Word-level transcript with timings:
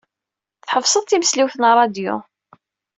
Tḥebseḍ 0.65 1.03
timesliwt 1.05 1.55
n 1.57 1.63
ṛṛadyu. 1.73 2.15